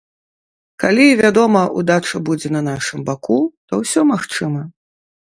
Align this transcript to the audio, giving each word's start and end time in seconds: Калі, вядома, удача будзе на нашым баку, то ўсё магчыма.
Калі, 0.83 1.03
вядома, 1.19 1.59
удача 1.81 2.21
будзе 2.29 2.47
на 2.55 2.61
нашым 2.69 3.03
баку, 3.09 3.37
то 3.69 3.73
ўсё 3.83 4.01
магчыма. 4.13 4.65